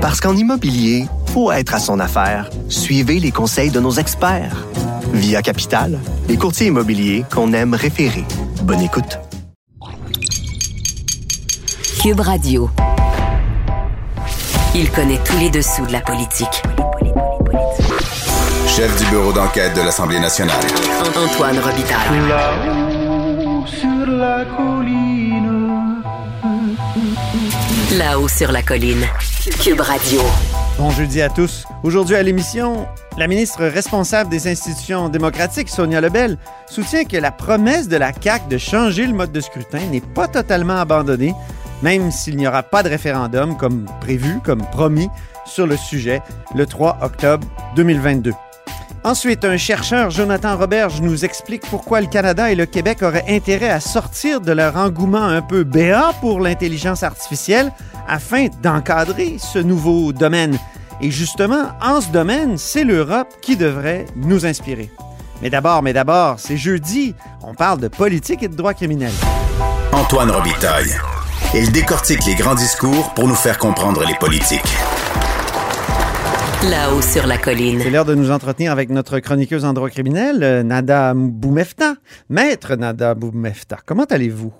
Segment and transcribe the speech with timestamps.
[0.00, 2.48] Parce qu'en immobilier, faut être à son affaire.
[2.70, 4.66] Suivez les conseils de nos experts.
[5.12, 8.24] Via Capital, les courtiers immobiliers qu'on aime référer.
[8.62, 9.18] Bonne écoute.
[12.00, 12.70] Cube Radio.
[14.74, 16.62] Il connaît tous les dessous de la politique.
[18.66, 20.64] Chef du bureau d'enquête de l'Assemblée nationale.
[21.14, 22.26] Antoine Robitaille.
[22.26, 26.02] Là-haut sur la colline.
[27.98, 29.06] Là-haut sur la colline.
[29.58, 29.82] Cube.
[30.78, 31.64] Bon jeudi à tous.
[31.82, 32.86] Aujourd'hui à l'émission,
[33.18, 38.48] la ministre responsable des institutions démocratiques, Sonia Lebel, soutient que la promesse de la CAQ
[38.48, 41.34] de changer le mode de scrutin n'est pas totalement abandonnée,
[41.82, 45.08] même s'il n'y aura pas de référendum comme prévu, comme promis,
[45.46, 46.22] sur le sujet
[46.54, 48.32] le 3 octobre 2022.
[49.02, 53.70] Ensuite, un chercheur, Jonathan Roberge, nous explique pourquoi le Canada et le Québec auraient intérêt
[53.70, 57.72] à sortir de leur engouement un peu béat pour l'intelligence artificielle
[58.06, 60.58] afin d'encadrer ce nouveau domaine.
[61.00, 64.90] Et justement, en ce domaine, c'est l'Europe qui devrait nous inspirer.
[65.40, 69.12] Mais d'abord, mais d'abord, c'est jeudi, on parle de politique et de droit criminel.
[69.92, 70.94] Antoine Robitaille.
[71.54, 74.60] Il décortique les grands discours pour nous faire comprendre les politiques.
[76.68, 77.80] Là-haut sur la colline.
[77.80, 81.94] C'est l'heure de nous entretenir avec notre chroniqueuse en droit criminel, euh, Nada Boumefta.
[82.28, 84.52] Maître Nada Boumefta, comment allez-vous?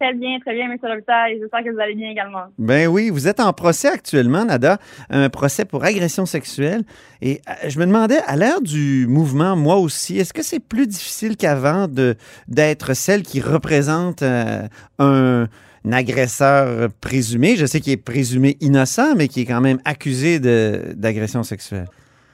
[0.00, 0.76] Très bien, très bien, M.
[0.82, 1.38] Robitaille.
[1.40, 2.46] J'espère que vous allez bien également.
[2.58, 6.82] Ben oui, vous êtes en procès actuellement, Nada, un procès pour agression sexuelle.
[7.22, 10.88] Et euh, je me demandais, à l'heure du mouvement, moi aussi, est-ce que c'est plus
[10.88, 12.16] difficile qu'avant de
[12.48, 14.66] d'être celle qui représente euh,
[14.98, 15.48] un, un
[15.92, 17.56] agresseur présumé?
[17.56, 21.86] Je sais qu'il est présumé innocent, mais qui est quand même accusé d'agression sexuelle.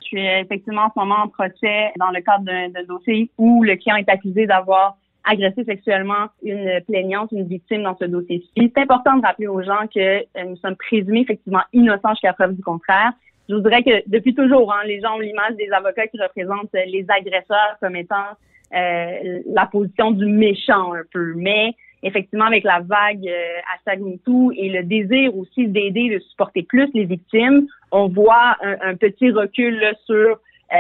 [0.03, 3.77] Je suis effectivement en ce moment en procès dans le cadre d'un dossier où le
[3.77, 8.51] client est accusé d'avoir agressé sexuellement une plaignante, une victime dans ce dossier-ci.
[8.57, 12.55] C'est important de rappeler aux gens que euh, nous sommes présumés effectivement innocents jusqu'à preuve
[12.55, 13.13] du contraire.
[13.49, 16.73] Je vous dirais que depuis toujours, hein, les gens ont l'image des avocats qui représentent
[16.73, 18.27] les agresseurs comme étant
[18.75, 21.35] euh, la position du méchant un peu.
[21.37, 26.63] Mais effectivement, avec la vague euh, hashtag MeToo et le désir aussi d'aider, de supporter
[26.63, 30.77] plus les victimes, on voit un, un petit recul là, sur euh,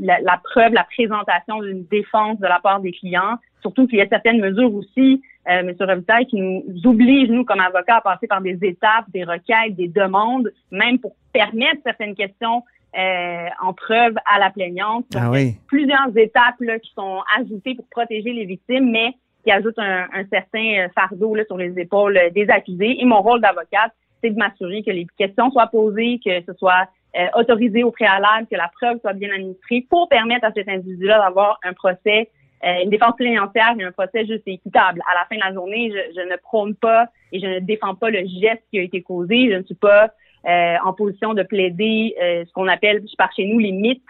[0.00, 3.36] la, la preuve, la présentation d'une défense de la part des clients.
[3.62, 5.74] Surtout qu'il y a certaines mesures aussi, euh, M.
[5.80, 9.88] Robitaille, qui nous obligent, nous, comme avocats, à passer par des étapes, des requêtes, des
[9.88, 12.62] demandes, même pour permettre certaines questions
[12.96, 15.06] euh, en preuve à la plaignante.
[15.16, 15.54] Ah oui.
[15.66, 19.14] Plusieurs étapes là, qui sont ajoutées pour protéger les victimes, mais
[19.46, 23.00] qui ajoutent un, un certain euh, fardeau là, sur les épaules euh, des accusés.
[23.00, 26.88] Et mon rôle d'avocate, c'est de m'assurer que les questions soient posées, que ce soit
[27.16, 31.20] euh, autorisé au préalable, que la preuve soit bien administrée pour permettre à cet individu-là
[31.20, 32.28] d'avoir un procès,
[32.64, 35.00] euh, une défense plénière et un procès juste et équitable.
[35.08, 37.94] À la fin de la journée, je, je ne prône pas et je ne défends
[37.94, 39.48] pas le geste qui a été causé.
[39.50, 40.10] Je ne suis pas
[40.48, 44.02] euh, en position de plaider euh, ce qu'on appelle par chez nous les mythes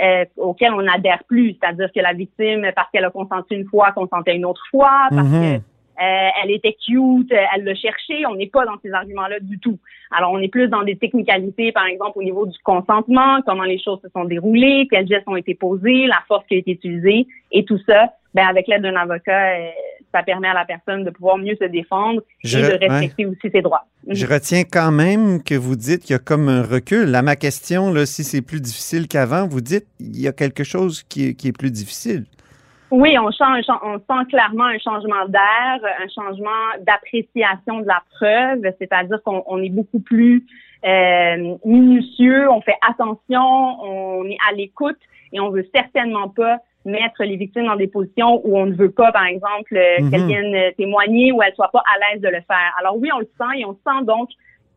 [0.00, 3.92] euh, auxquels on n'adhère plus, c'est-à-dire que la victime, parce qu'elle a consenti une fois,
[3.92, 5.60] consentait une autre fois, parce que
[6.00, 8.24] euh, elle était cute, euh, elle l'a cherché.
[8.26, 9.78] On n'est pas dans ces arguments-là du tout.
[10.10, 13.78] Alors, on est plus dans des technicalités, par exemple, au niveau du consentement, comment les
[13.78, 17.26] choses se sont déroulées, quels gestes ont été posés, la force qui a été utilisée,
[17.50, 19.68] et tout ça, ben, avec l'aide d'un avocat, euh,
[20.12, 22.88] ça permet à la personne de pouvoir mieux se défendre Je- et de ouais.
[22.88, 23.86] respecter aussi ses droits.
[24.06, 24.14] Mhm.
[24.14, 27.14] Je retiens quand même que vous dites qu'il y a comme un recul.
[27.14, 30.64] À ma question, là, si c'est plus difficile qu'avant, vous dites il y a quelque
[30.64, 32.24] chose qui est, qui est plus difficile.
[32.90, 36.50] Oui, on, change, on sent clairement un changement d'air, un changement
[36.86, 40.44] d'appréciation de la preuve, c'est-à-dire qu'on on est beaucoup plus
[40.84, 44.98] euh, minutieux, on fait attention, on est à l'écoute
[45.32, 48.90] et on veut certainement pas mettre les victimes dans des positions où on ne veut
[48.90, 52.40] pas, par exemple, qu'elles viennent euh, témoigner ou elles soient pas à l'aise de le
[52.42, 52.74] faire.
[52.78, 54.28] Alors oui, on le sent et on sent donc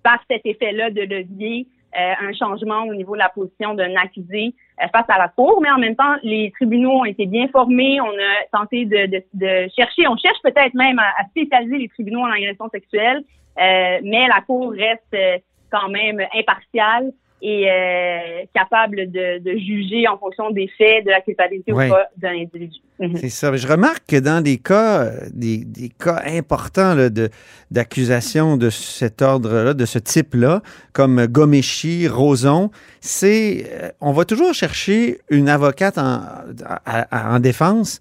[0.04, 1.68] par cet effet-là de levier
[1.98, 5.62] euh, un changement au niveau de la position d'un accusé euh, face à la cour,
[5.62, 8.00] mais en même temps, les tribunaux ont été bien formés.
[8.02, 11.88] On a tenté de, de, de chercher, on cherche peut-être même à, à spécialiser les
[11.88, 13.24] tribunaux en agression sexuelle,
[13.60, 15.38] euh, mais la cour reste euh,
[15.72, 17.12] quand même impartiale
[17.48, 21.88] et euh, capable de, de juger en fonction des faits, de la culpabilité Ouais.
[21.88, 22.80] ou pas d'un individu.
[23.00, 23.18] Mhm.
[23.18, 23.56] C'est ça.
[23.56, 27.30] Je remarque que dans des cas, des, des cas importants là, de,
[27.70, 30.62] d'accusation de cet ordre-là, de ce type-là,
[30.94, 32.72] comme Gomeshi, Roson,
[33.02, 36.22] c'est, euh, on va toujours chercher une avocate en,
[37.12, 38.00] en défense.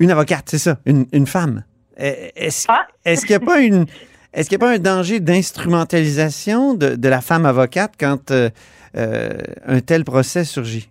[0.00, 1.64] Une avocate, c'est ça, une, une femme.
[2.00, 2.86] Euh, Est-ce, Ah.
[3.04, 3.86] est-ce qu'il n'y a pas une,
[4.34, 8.50] est-ce qu'il y a pas un danger d'instrumentalisation de, de la femme avocate quand euh,
[8.94, 10.88] un tel procès surgit?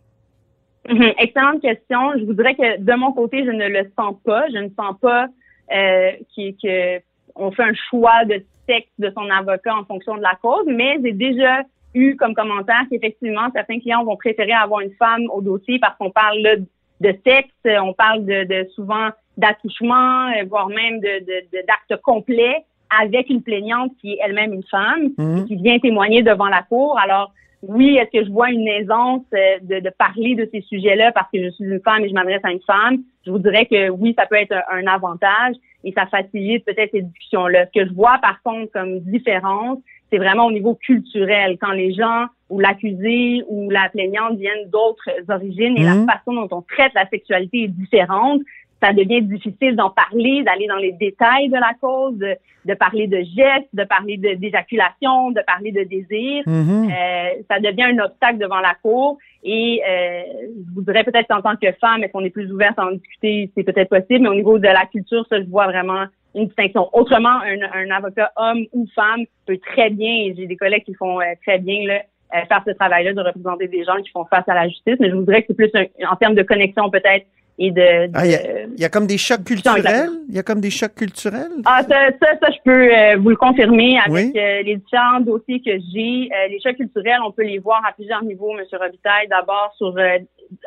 [0.89, 1.13] Mhm.
[1.19, 1.99] Excellente question.
[2.17, 4.45] Je vous dirais que de mon côté, je ne le sens pas.
[4.53, 5.27] Je ne sens pas
[5.73, 6.99] euh, qu'il- que
[7.35, 10.97] on fait un choix de sexe de son avocat en fonction de la cause, mais
[11.03, 11.61] j'ai déjà
[11.93, 16.09] eu comme commentaire qu'effectivement, certains clients vont préférer avoir une femme au dossier parce qu'on
[16.11, 21.65] parle là, de sexe, on parle de, de souvent d'attouchement, euh, voire même de, de,
[21.67, 22.63] d'actes complets
[23.01, 25.47] avec une plaignante qui est elle-même une femme, Mhm.
[25.47, 26.99] qui vient témoigner devant la cour.
[26.99, 27.31] Alors,
[27.63, 31.29] oui, est-ce que je vois une aisance euh, de, de parler de ces sujets-là parce
[31.31, 33.03] que je suis une femme et je m'adresse à une femme?
[33.25, 36.91] Je vous dirais que oui, ça peut être un, un avantage et ça facilite peut-être
[36.91, 37.67] ces discussions-là.
[37.67, 39.77] Ce que je vois par contre comme différence,
[40.11, 41.57] c'est vraiment au niveau culturel.
[41.61, 46.49] Quand les gens ou l'accusé ou la plaignante viennent d'autres origines et la façon dont
[46.51, 48.41] on traite la sexualité est différente,
[48.81, 52.35] ça devient difficile d'en parler, d'aller dans les détails de la cause, de,
[52.65, 56.43] de parler de gestes, de parler d'éjaculation, de parler de désir.
[56.45, 56.89] Mhm.
[56.89, 59.17] Euh, ça devient un obstacle devant la cour.
[59.43, 60.21] Et euh,
[60.69, 62.91] je vous dirais peut-être qu'en tant que femme, est-ce qu'on est plus ouverte à en
[62.91, 66.05] discuter, c'est peut-être possible, mais au niveau de la culture, ça, je vois vraiment
[66.35, 66.87] une distinction.
[66.93, 70.93] Autrement, un, un avocat homme ou femme peut très bien, et j'ai des collègues qui
[70.93, 72.01] font euh, très bien là,
[72.35, 75.09] euh, faire ce travail-là de représenter des gens qui font face à la justice, mais
[75.09, 77.25] je vous dirais que c'est plus un- en termes de connexion peut-être
[77.63, 78.41] et de, de- Ah, il y a-
[78.75, 80.09] Il y a comme des chocs culturels?
[80.29, 81.51] Il y a comme des chocs culturels?
[81.65, 84.33] ah, ça, ça, ça, je peux euh, vous le confirmer avec Oui.
[84.35, 86.29] euh, les différents dossiers que j'ai.
[86.33, 88.65] Euh, les chocs culturels, on peut les voir à plusieurs niveaux, M.
[88.71, 89.27] Robitaille.
[89.29, 89.93] D'abord, sur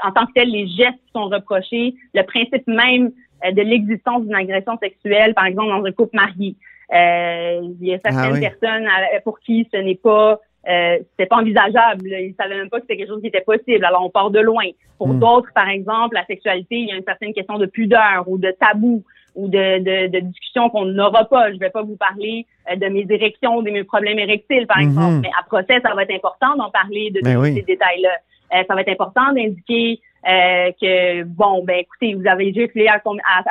[0.02, 3.10] en tant que tel, les gestes qui sont reprochés, le principe même
[3.58, 6.54] de l'existence d'une agression sexuelle, par exemple, dans un couple marié.
[6.92, 8.40] Il y a certaines Ah oui.
[8.40, 8.86] personnes
[9.24, 12.06] pour qui ce n'est pas euh, c'était pas envisageable.
[12.06, 13.84] Ils savaient même pas que c'était quelque chose qui était possible.
[13.84, 14.64] Alors, on part de loin.
[14.98, 15.18] Pour Mm.
[15.20, 18.50] d'autres, par exemple, la sexualité, il y a une certaine question de pudeur ou de
[18.58, 19.02] tabou
[19.34, 21.52] ou de, de, de discussion qu'on n'aura pas.
[21.52, 24.84] Je vais pas vous parler euh, de mes érections de mes problèmes érectiles, par Mhm.
[24.88, 25.18] exemple.
[25.22, 27.54] Mais à procès, ça va être important d'en parler de Ben tous oui.
[27.54, 28.10] ces détails-là.
[28.54, 33.02] Euh, ça va être important d'indiquer euh, que, bon, ben écoutez, vous avez éjaculé à-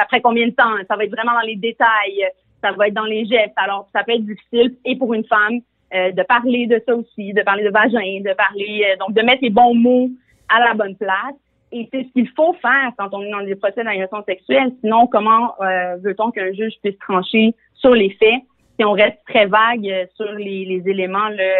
[0.01, 0.73] après combien de temps?
[0.87, 2.25] Ça va être vraiment dans les détails.
[2.63, 3.53] Ça va être dans les gestes.
[3.57, 5.59] Alors, ça peut être difficile, et pour une femme,
[5.93, 9.21] euh, de parler de ça aussi, de parler de vagin, de parler, euh, donc de
[9.21, 10.09] mettre les bons mots
[10.49, 11.35] à la bonne place.
[11.71, 14.71] Et c'est ce qu'il faut faire quand on est dans des procès d'agression sexuelle.
[14.81, 18.41] Sinon, comment euh, veut-on qu'un juge puisse trancher sur les faits?
[18.79, 21.53] Si on reste très vague euh, sur les, les éléments là,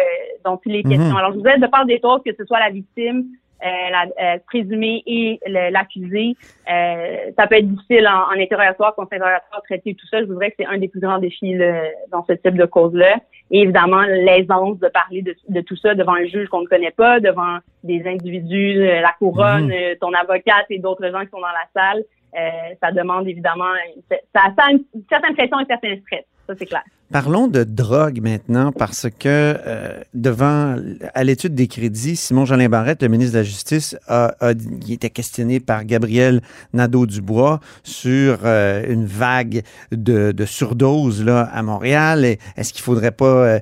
[0.44, 0.90] dont il est Mhm.
[0.96, 1.16] question?
[1.16, 4.04] Alors, je vous aide de part des autres, que ce soit la victime, euh, la
[4.20, 6.36] euh, présumée et l'accusé.
[6.70, 10.20] Euh, ça peut être difficile en, en interrogatoire, contre-interrogatoire, traiter tout ça.
[10.20, 13.16] Je voudrais que c'est un des plus grands défis là, dans ce type de cause-là.
[13.50, 16.90] Et évidemment, l'aisance de parler de, de tout ça devant un juge qu'on ne connaît
[16.90, 19.72] pas, devant des individus, euh, la couronne, Mhm.
[19.72, 22.04] euh, ton avocate et d'autres gens qui sont dans la salle.
[22.36, 23.72] Euh, ça demande évidemment,
[24.10, 26.24] ça, ça a une, une certaine pression et un certain stress.
[26.46, 26.82] Ça, c'est clair.
[27.14, 30.74] Parlons de drogue maintenant, parce que euh, devant,
[31.14, 35.10] à l'étude des crédits, Simon-Jolin Barrette, le ministre de la Justice, a, a- il était
[35.10, 39.62] questionné par Gabriel Nadeau-Dubois sur euh, une vague
[39.92, 42.24] de, de surdose là, à Montréal.
[42.56, 43.60] Est-ce qu'il faudrait pas euh,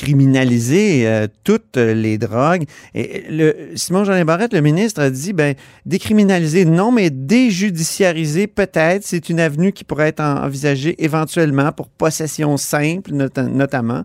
[0.00, 2.64] décriminaliser euh, toutes les drogues?
[2.94, 5.54] Et le, Simon-Jolin Barrette, le ministre, a dit, ben,
[5.86, 11.88] décriminaliser, non, mais déjudiciariser, peut-être, c'est une avenue qui pourrait être en- envisagée éventuellement pour
[11.88, 14.02] possession simple, nota- notamment.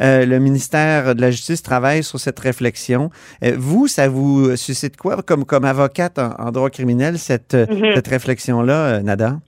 [0.00, 3.10] Euh, le ministère de la Justice travaille sur cette réflexion.
[3.44, 7.94] Euh, vous, ça vous suscite quoi comme, comme avocate en, en droit criminel, cette, Mhm.
[7.94, 9.38] cette réflexion-là, euh, Nada?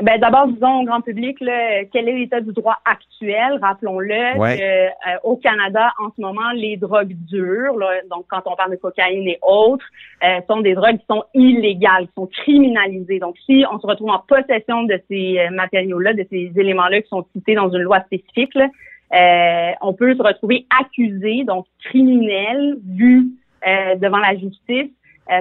[0.00, 3.58] Ben, d'abord, disons au grand public là, quel est l'état du droit actuel?
[3.60, 4.58] Rappelons-le Ouais.
[4.60, 8.76] euh, au Canada, en ce moment, les drogues dures, là, donc quand on parle de
[8.76, 9.84] cocaïne et autres,
[10.24, 13.18] euh, sont des drogues qui sont illégales, qui sont criminalisées.
[13.18, 17.08] Donc, si on se retrouve en possession de ces euh, matériaux-là, de ces éléments-là qui
[17.08, 18.68] sont cités dans une loi spécifique, là,
[19.14, 23.26] euh, on peut se retrouver accusé, donc criminel, vu
[23.66, 24.90] euh, devant la justice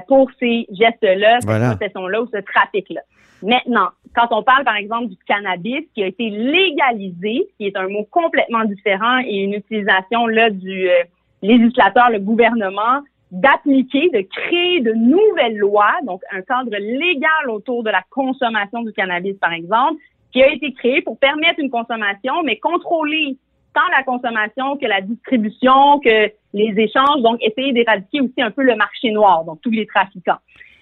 [0.07, 1.69] pour ces gestes-là, Voilà.
[1.71, 3.01] cette possession-là ou ce trafic-là.
[3.43, 7.87] Maintenant, quand on parle, par exemple, du cannabis qui a été légalisé, qui est un
[7.87, 11.03] mot complètement différent et une utilisation là du euh,
[11.41, 17.89] législateur, le gouvernement, d'appliquer, de créer de nouvelles lois, donc un cadre légal autour de
[17.89, 19.99] la consommation du cannabis, par exemple,
[20.31, 23.37] qui a été créé pour permettre une consommation, mais contrôler
[23.73, 28.63] tant la consommation que la distribution, que les échanges, donc essayer d'éradiquer aussi un peu
[28.63, 30.39] le marché noir, donc tous les trafiquants.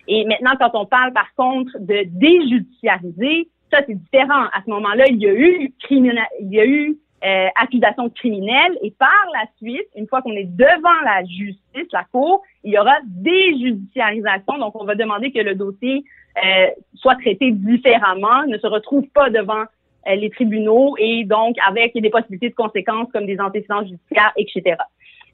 [0.08, 4.46] Et maintenant, quand on parle par contre de déjudiciariser, ça c'est différent.
[4.54, 8.92] À ce moment-là, il y a eu il y a eu euh, accusation criminelle et
[8.92, 12.96] par la suite, une fois qu'on est devant la justice, la cour, il y aura
[13.04, 14.58] déjudiciarisation.
[14.58, 16.06] Donc, on va demander que le dossier
[16.44, 19.66] euh, soit traité différemment, ne se retrouve pas devant
[20.08, 24.78] euh, les tribunaux et donc avec des possibilités de conséquences comme des antécédents judiciaires, etc.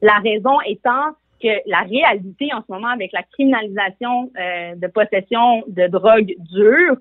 [0.02, 1.12] La raison étant
[1.42, 6.96] que la réalité en ce moment avec la criminalisation euh, de possession de drogue dure,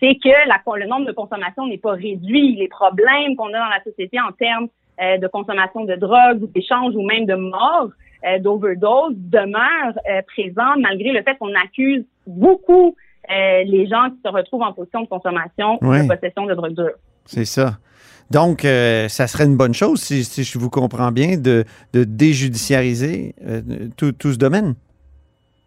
[0.00, 2.56] c'est que la, le nombre de consommation n'est pas réduit.
[2.56, 4.68] Les problèmes qu'on a dans la société en termes
[5.00, 7.90] euh, de consommation de drogue d'échange ou même de mort,
[8.26, 12.96] euh, d'overdose demeure euh, présent malgré le fait qu'on accuse beaucoup
[13.30, 16.74] euh, les gens qui se retrouvent en position de consommation ou de possession de drogue
[16.74, 16.94] dure.
[17.28, 17.78] C'est ça.
[18.30, 22.04] Donc, euh, ça serait une bonne chose, si, si je vous comprends bien, de, de
[22.04, 23.60] déjudiciariser euh,
[23.96, 24.74] tout, tout ce domaine.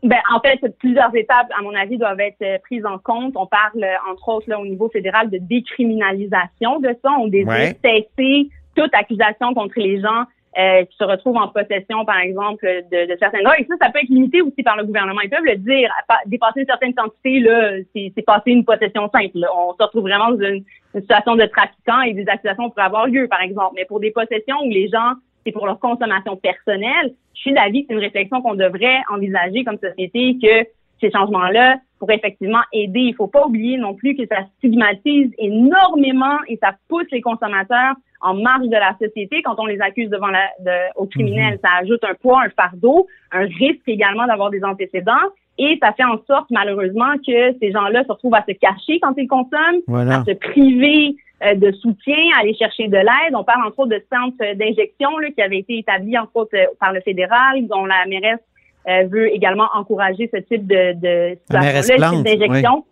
[0.04, 3.34] Ben, en fait, plusieurs étapes, à mon avis, doivent être euh, prises en compte.
[3.36, 7.12] On parle, entre autres, là, au niveau fédéral, de décriminalisation de ça.
[7.20, 7.78] On désire Ouais.
[7.84, 10.24] cesser toute accusation contre les gens
[10.58, 13.60] euh, qui se retrouvent en possession, par exemple, de, de certaines drogues.
[13.60, 15.22] Et ça, ça peut être limité aussi par le gouvernement.
[15.22, 15.90] Ils peuvent le dire.
[16.26, 19.40] Dépasser une certaine quantité, là, c'est c'est passer une possession simple.
[19.40, 19.48] là.
[19.56, 23.08] On se retrouve vraiment dans une, une situation de trafiquant et des accusations pourraient avoir
[23.08, 23.74] lieu, par exemple.
[23.76, 25.14] Mais pour des possessions où les gens,
[25.46, 29.64] c'est pour leur consommation personnelle, je suis d'avis que c'est une réflexion qu'on devrait envisager
[29.64, 30.68] comme société que
[31.02, 33.00] ces changements-là pourraient effectivement aider.
[33.02, 37.96] Il faut pas oublier non plus que ça stigmatise énormément et ça pousse les consommateurs
[38.22, 41.60] en marge de la société quand on les accuse devant la, de, aux criminels.
[41.64, 45.28] Ça ajoute un poids, un fardeau, un risque également d'avoir des antécédents
[45.58, 49.14] et ça fait en sorte malheureusement que ces gens-là se retrouvent à se cacher quand
[49.18, 50.20] ils consomment, Voilà.
[50.20, 53.36] à se priver euh, de soutien, à aller chercher de l'aide.
[53.36, 56.66] On parle entre autres de centres d'injection là, qui avaient été établis entre autres euh,
[56.80, 58.40] par le fédéral, dont la mairesse
[58.88, 62.86] euh, veut également encourager ce type de, de situation-là, type d'injection.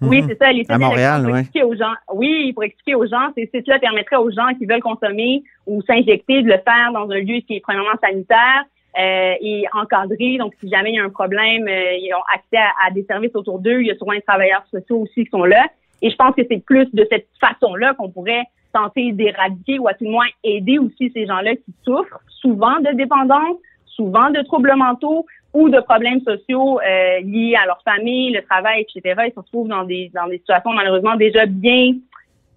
[0.00, 0.28] Oui, Mhm.
[0.28, 1.40] c'est ça, les sites À Montréal, pour ouais.
[1.40, 1.92] expliquer aux gens.
[2.14, 6.42] Oui, pour expliquer aux gens, ces sites-là permettraient aux gens qui veulent consommer ou s'injecter
[6.42, 8.64] de le faire dans un lieu qui est premièrement sanitaire
[8.98, 10.36] euh, et encadré.
[10.38, 13.04] Donc, si jamais il y a un problème, euh, ils ont accès à, à des
[13.04, 13.80] services autour d'eux.
[13.80, 15.66] Il y a souvent des travailleurs sociaux aussi qui sont là.
[16.00, 19.94] Et je pense que c'est plus de cette façon-là qu'on pourrait tenter d'éradiquer ou à
[19.94, 24.74] tout le moins aider aussi ces gens-là qui souffrent souvent de dépendance, souvent de troubles
[24.76, 29.00] mentaux ou de problèmes sociaux euh, liés à leur famille, le travail, etc.
[29.28, 31.86] Ils se retrouvent dans des dans des situations malheureusement déjà bien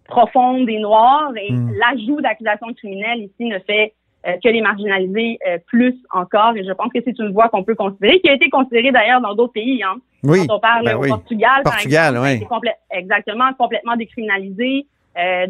[0.05, 1.31] profondes et noires.
[1.43, 1.71] Et Mm.
[1.81, 3.93] l'ajout d'accusations criminelles ici ne fait
[4.27, 6.53] euh, que les marginaliser euh, plus encore.
[6.57, 9.21] Et je pense que c'est une voie qu'on peut considérer, qui a été considérée d'ailleurs
[9.21, 9.81] dans d'autres pays.
[9.83, 9.95] Hein.
[10.23, 10.39] Oui.
[10.47, 11.09] Quand on parle ben au oui.
[11.09, 12.29] Portugal, Portugal, par oui.
[12.31, 14.85] exemple, c'est complè- exactement complètement décriminalisé.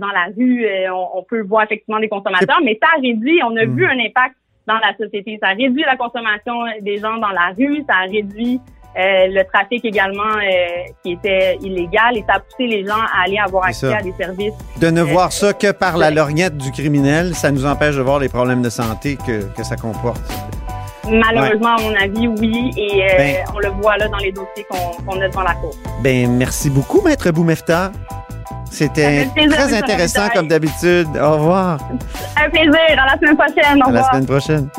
[0.04, 3.56] Dans la rue, on, on peut voir effectivement des consommateurs, mais ça a réduit, on
[3.56, 3.76] a Mm.
[3.76, 4.36] vu un impact
[4.70, 5.40] dans la société.
[5.42, 8.62] Ça réduit la consommation des gens dans la rue, ça réduit
[8.98, 13.24] euh, le trafic également euh, qui était illégal et ça a poussé les gens à
[13.26, 14.54] aller avoir accès à des services.
[14.82, 18.20] De ne voir ça que par la lorgnette du criminel, ça nous empêche de voir
[18.20, 20.22] les problèmes de santé que, que ça comporte.
[21.12, 24.66] Malheureusement, à mon avis, oui, et euh, Ben- on le voit là dans les dossiers
[24.70, 25.76] qu'on a devant la cour.
[26.02, 27.92] Ben, merci beaucoup, Maître Boumefta.
[28.72, 31.08] C'était très intéressant comme d'habitude.
[31.20, 31.80] Au revoir.
[32.38, 34.70] Un plaisir, à la semaine prochaine, au À la semaine prochaine.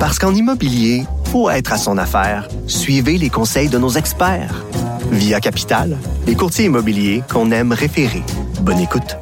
[0.00, 2.48] Parce qu'en immobilier, faut être à son affaire.
[2.66, 4.64] Suivez les conseils de nos experts.
[5.10, 8.22] Via Capital, les courtiers immobiliers qu'on aime référer.
[8.60, 9.16] Bonne écoute.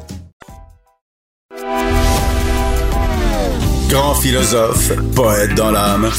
[3.95, 6.09] Grand philosophe, poète dans l'âme,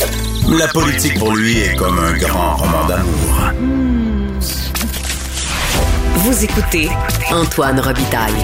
[0.59, 3.53] la politique pour lui est comme un grand roman d'amour.
[6.25, 6.89] Vous écoutez
[7.31, 8.41] Antoine Robitaille,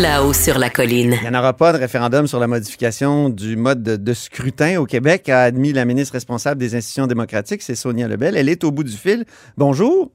[0.00, 1.14] là-haut sur la colline.
[1.20, 4.80] Il n'y en aura pas de référendum sur la modification du mode de, de scrutin
[4.80, 8.34] au Québec, a admis la ministre responsable des institutions démocratiques, c'est Sonia Lebel.
[8.34, 9.26] Elle est au bout du fil.
[9.58, 10.10] Bonjour.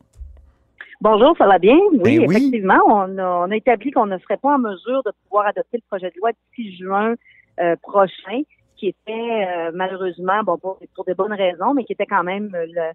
[1.02, 1.78] Bonjour, ça va bien?
[1.92, 2.36] Oui, Ben oui.
[2.36, 5.78] effectivement, on a, on a établi qu'on ne serait pas en mesure de pouvoir adopter
[5.78, 7.14] le projet de loi d'ici juin
[7.62, 8.42] euh, prochain,
[8.86, 12.52] qui était euh, malheureusement, bon, pour, pour des bonnes raisons, mais qui était quand même
[12.54, 12.92] euh, le-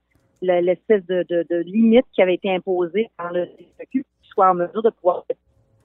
[0.46, 3.46] le- l'espèce de, de, de limite qui avait été imposée par le
[3.78, 5.36] CQ, soit en mesure de pouvoir faire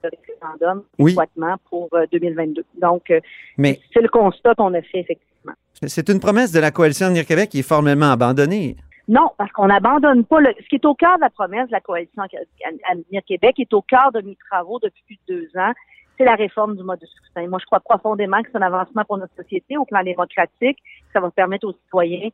[0.04, 1.12] le référendum Oui.
[1.12, 2.64] adéquatement pour euh, 2022.
[2.80, 3.20] Donc, euh,
[3.58, 5.54] Mais c'est le constat qu'on a fait, effectivement.
[5.82, 8.76] c'est une promesse de la coalition Avenir Québec qui est formellement abandonnée.
[9.08, 10.52] Non, parce qu'on n'abandonne pas le.
[10.60, 12.22] Ce qui est au cœur de la promesse de la coalition
[12.90, 15.72] Avenir Québec est au cœur de mes travaux depuis plus de deux ans.
[16.16, 17.46] C'est la réforme du mode de scrutin.
[17.48, 20.78] Moi, je crois profondément que c'est un avancement pour notre société au plan démocratique.
[21.12, 22.30] Ça va permettre aux citoyens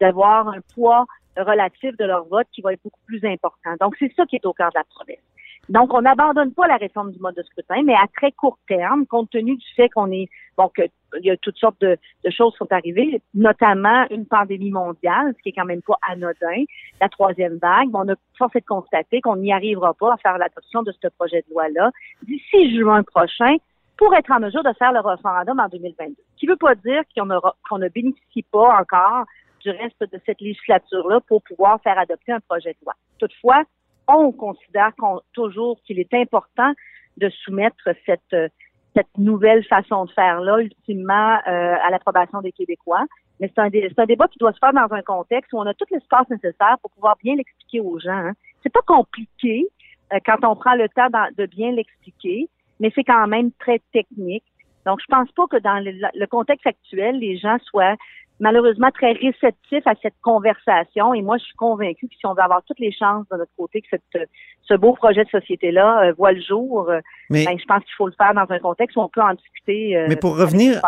[0.00, 3.74] d'avoir un poids relatif de leur vote qui va être beaucoup plus important.
[3.80, 5.18] Donc, c'est ça qui est au cœur de la promesse.
[5.68, 9.06] Donc, on n'abandonne pas la réforme du mode de scrutin, mais à très court terme,
[9.06, 10.82] compte tenu du fait qu'on est, bon, que
[11.20, 11.96] il y a toutes sortes de,
[12.30, 16.64] choses qui sont arrivées, notamment une pandémie mondiale, ce qui est quand même pas anodin,
[17.00, 17.88] la troisième vague.
[17.94, 21.08] On a force est de constater qu'on n'y arrivera pas à faire l'adoption de ce
[21.16, 21.90] projet de loi-là
[22.22, 23.56] d'ici juin prochain
[23.96, 26.14] pour être en mesure de faire le référendum en 2022.
[26.34, 27.28] Ce qui ne veut pas dire qu'on
[27.68, 29.24] qu'on ne bénéficie pas encore
[29.60, 32.94] du reste de cette législature-là pour pouvoir faire adopter un projet de loi.
[33.18, 33.62] Toutefois,
[34.08, 36.72] on considère qu'on- toujours qu'il est important
[37.16, 38.48] de soumettre cette, euh,
[38.96, 43.04] cette nouvelle façon de faire-là, ultimement, euh, à l'approbation des Québécois.
[43.40, 45.66] Mais c'est un, c'est un débat qui doit se faire dans un contexte où on
[45.66, 48.12] a tout l'espace nécessaire pour pouvoir bien l'expliquer aux gens.
[48.12, 48.32] Hein.
[48.62, 49.66] C'est pas compliqué.
[50.12, 54.44] euh, quand on prend le temps de bien l'expliquer, mais c'est quand même très technique.
[54.84, 57.96] Donc, je pense pas que dans le contexte actuel, les gens soient
[58.40, 61.14] malheureusement très réceptif à cette conversation.
[61.14, 63.52] Et moi, je suis convaincue que si on veut avoir toutes les chances de notre
[63.56, 64.28] côté que cette,
[64.62, 67.00] ce beau projet de société-là euh, voit le jour, euh,
[67.30, 69.96] ben, je pense qu'il faut le faire dans un contexte où on peut en discuter.
[69.96, 70.80] Euh, mais pour revenir,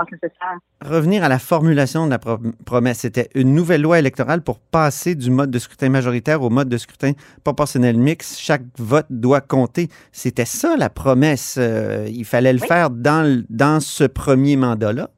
[0.85, 2.19] revenir à la formulation de la
[2.65, 6.69] promesse, c'était une nouvelle loi électorale pour passer du mode de scrutin majoritaire au mode
[6.69, 7.13] de scrutin
[7.45, 8.39] proportionnel mix.
[8.39, 9.89] Chaque vote doit compter.
[10.11, 11.59] C'était ça la promesse.
[12.09, 15.11] il fallait le faire dans, dans ce premier mandat-là.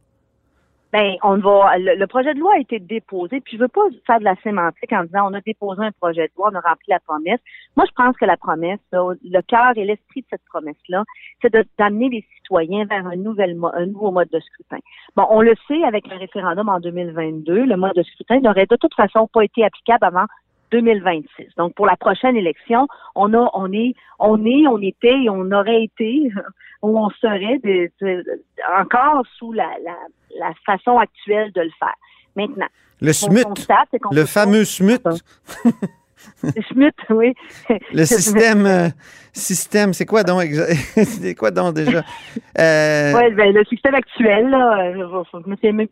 [0.92, 1.76] Ben, on va.
[1.76, 4.90] Le, projet de loi a été déposé, puis je veux pas faire de la sémantique
[4.92, 7.40] en disant on a déposé un projet de loi, on a rempli la promesse.
[7.76, 11.04] Moi, je pense que la promesse, le cœur et l'esprit de cette promesse-là,
[11.42, 14.78] c'est d'amener les citoyens vers un, nouvel, un nouveau mode de scrutin.
[15.14, 18.76] Bon, on le sait avec le référendum en 2022, le mode de scrutin n'aurait de
[18.76, 20.24] toute façon pas été applicable avant
[20.70, 21.54] 2026.
[21.56, 25.50] Donc pour la prochaine élection, on a, on est, on est, on était et on
[25.50, 26.30] aurait été
[26.82, 27.60] où on serait
[28.78, 29.96] encore sous la, la,
[30.38, 31.94] la, façon actuelle de le faire.
[32.36, 32.68] Maintenant,
[33.00, 33.44] le SMUT,
[34.12, 34.98] le fameux SMUT.
[37.10, 37.34] Oui.
[37.92, 38.88] Le système, euh,
[39.32, 40.44] système, c'est quoi donc
[40.94, 42.02] C'est quoi donc déjà?
[42.58, 44.92] Euh, Oui, ben, le système actuel, là,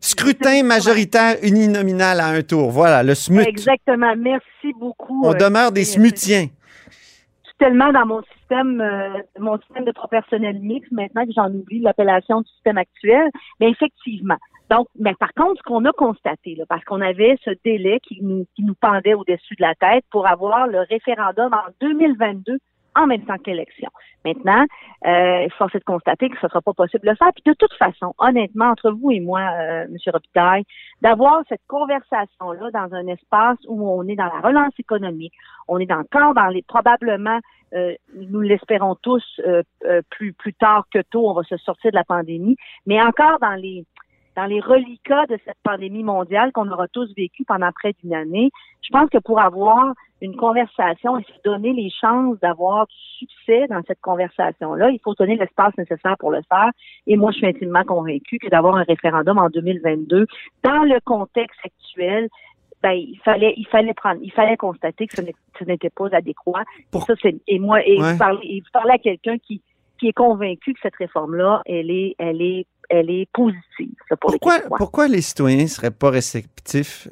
[0.01, 2.71] Scrutin majoritaire uninominal à un tour.
[2.71, 3.41] Voilà, le SMUT.
[3.41, 4.15] Exactement.
[4.15, 5.25] Merci beaucoup.
[5.25, 6.47] On demeure des SMUTiens
[7.57, 12.41] tellement dans mon système, euh, mon système de professionnel mix maintenant que j'en oublie l'appellation
[12.41, 13.29] du système actuel.
[13.59, 14.37] Mais effectivement.
[14.69, 18.19] Donc, mais par contre, ce qu'on a constaté, là, parce qu'on avait ce délai qui
[18.21, 22.57] nous, qui nous pendait au-dessus de la tête pour avoir le référendum en 2022
[22.97, 23.89] en même temps que l'élection.
[24.25, 24.65] Maintenant,
[25.05, 27.31] euh, il faut de constater que ce ne sera pas possible de le faire.
[27.33, 29.95] Puis de toute façon, honnêtement, entre vous et moi, euh, M.
[30.07, 30.63] Robitaille,
[31.01, 35.33] d'avoir cette conversation-là dans un espace où on est dans la relance économique,
[35.67, 37.39] on est encore dans les probablement,
[37.73, 41.91] euh, nous l'espérons tous, euh, euh, plus plus tard que tôt, on va se sortir
[41.91, 42.55] de la pandémie,
[42.85, 43.85] mais encore dans les
[44.37, 48.51] dans les reliquats de cette pandémie mondiale qu'on aura tous vécu pendant près d'une année,
[48.83, 53.65] je pense que pour avoir une conversation et se donner les chances d'avoir du succès
[53.67, 56.69] dans cette conversation-là, il faut donner l'espace nécessaire pour le faire.
[57.07, 60.27] Et moi, je suis intimement convaincue que d'avoir un référendum en 2022,
[60.63, 62.29] dans le contexte actuel,
[62.83, 66.63] ben, il fallait, il fallait prendre, il fallait constater que ce n'était pas adéquat.
[66.93, 67.13] Ça,
[67.47, 68.61] et moi, et, vous parlez,
[68.91, 69.63] à quelqu'un qui,
[69.99, 73.95] qui est convaincu que cette réforme-là, elle est, elle est elle est positive.
[74.19, 77.07] pourquoi, les pourquoi les citoyens ne seraient pas réceptifs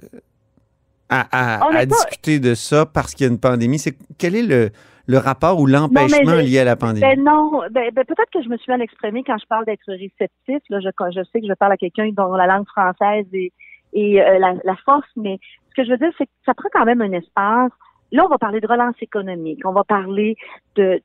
[1.09, 3.79] à, discuter de ça parce qu'il y a une pandémie?
[3.79, 4.71] C'est, quel est le,
[5.07, 7.01] le rapport ou l'empêchement lié à la pandémie?
[7.01, 9.87] Ben non, ben, ben, peut-être que je me suis mal exprimée quand je parle d'être
[9.87, 10.61] réceptif.
[10.69, 13.51] Là, je, je sais que je parle à quelqu'un dont la langue française est,
[13.95, 16.85] euh, la, la, force, mais ce que je veux dire, c'est que ça prend quand
[16.85, 17.71] même un espace
[18.15, 19.59] Là, on va parler de relance économique.
[19.65, 20.37] On va parler
[20.77, 21.01] de,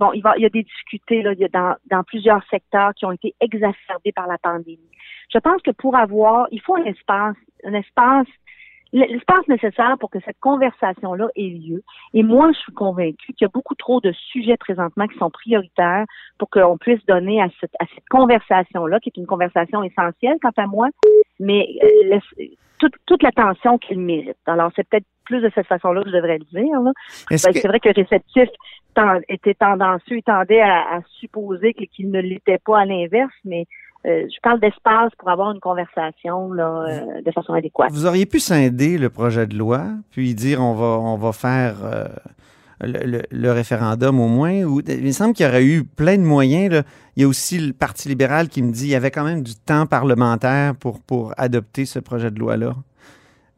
[0.00, 1.34] bon, il, y a des difficultés là,
[1.88, 4.90] dans, plusieurs secteurs qui ont été exacerbés par la pandémie.
[5.32, 8.26] Je pense que pour avoir, il faut un espace, un espace
[8.92, 11.82] l'espace nécessaire pour que cette conversation-là ait lieu.
[12.12, 15.30] Et moi, je suis convaincue qu'il y a beaucoup trop de sujets présentement qui sont
[15.30, 16.04] prioritaires
[16.38, 20.52] pour qu'on puisse donner à cette, à cette conversation-là, qui est une conversation essentielle quant
[20.58, 20.88] à moi,
[21.40, 21.66] mais
[22.10, 22.18] euh,
[22.78, 24.36] toute, toute l'attention qu'il mérite.
[24.44, 26.80] Alors, c'est peut-être plus de cette façon-là que je devrais le dire.
[27.30, 28.48] Ben, c'est vrai que réceptif
[29.28, 33.66] était tendancieux, il tendait à, à supposer qu'il ne l'était pas à l'inverse, mais
[34.04, 37.92] euh, je parle d'espace pour avoir une conversation là, euh, de façon adéquate.
[37.92, 41.76] Vous auriez pu scinder le projet de loi, puis dire on va on va faire
[41.84, 42.08] euh,
[42.80, 44.64] le, référendum au moins.
[44.64, 46.72] Ou, il me semble qu'il y aurait eu plein de moyens.
[46.72, 46.82] Là.
[47.16, 49.42] Il y a aussi le Parti libéral qui me dit qu'il y avait quand même
[49.42, 52.74] du temps parlementaire pour, pour adopter ce projet de loi-là.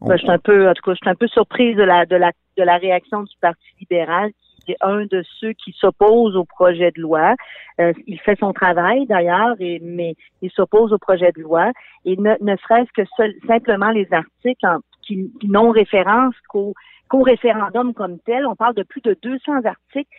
[0.06, 2.06] Ben, je suis un peu, en tout cas, je suis un peu surprise de la,
[2.06, 4.30] de la, de la réaction du Parti libéral
[4.66, 7.34] c'est un de ceux qui s'opposent au projet de loi.
[7.80, 11.72] Euh, il fait son travail d'ailleurs, mais il s'oppose au projet de loi.
[12.04, 14.66] Et ne, ne serait-ce que seul, simplement les articles
[15.06, 16.74] qui, qui n'ont référence qu'au
[17.12, 20.10] référendum comme tel, on parle de plus de 200 articles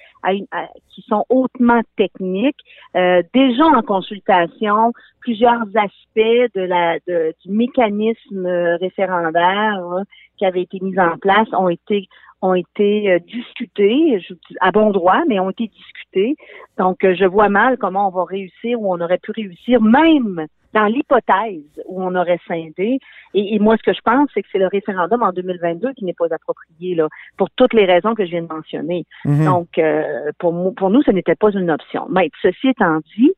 [0.90, 2.60] qui sont hautement techniques,
[2.96, 8.48] euh, déjà en consultation, plusieurs aspects de la de, du mécanisme
[8.80, 10.04] référendaire hein,
[10.38, 12.08] qui avait été mis en place ont été
[12.42, 14.20] ont été euh, discutés,
[14.62, 16.36] à bon droit, mais ont été discutés.
[16.78, 20.46] Donc, euh, je vois mal comment on va réussir ou on aurait pu réussir, même
[20.76, 23.00] dans l'hypothèse où on aurait scindé.
[23.34, 26.14] Et, moi, ce que je pense, c'est que c'est le référendum en 2022 qui n'est
[26.14, 27.08] pas approprié, là,
[27.38, 29.06] pour toutes les raisons que je viens de mentionner.
[29.24, 29.46] Mhm.
[29.46, 32.08] Donc, euh, pour, pour nous, ce n'était pas une option.
[32.10, 33.32] Mais ceci étant dit,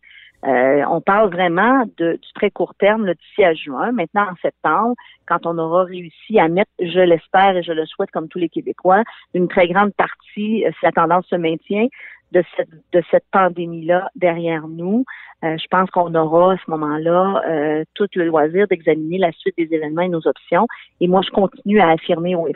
[0.48, 3.92] Euh, on parle vraiment de, du très court terme, le d'ici à juin.
[3.92, 8.12] Maintenant, en septembre, quand on aura réussi à mettre, je l'espère et je le souhaite
[8.12, 11.88] comme tous les Québécois, une très grande partie, si la tendance se maintient,
[12.32, 15.06] de cette, de cette pandémie-là derrière nous.
[15.44, 19.56] Euh, je pense qu'on aura à ce moment-là euh, tout le loisir d'examiner la suite
[19.58, 20.68] des événements et nos options.
[21.00, 22.56] Et moi, je continue à affirmer haut et